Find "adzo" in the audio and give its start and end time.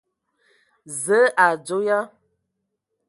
1.47-1.77